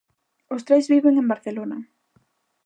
Os 0.53 0.65
tres 0.67 0.85
viven 0.93 1.15
en 1.17 1.27
Barcelona. 1.33 1.77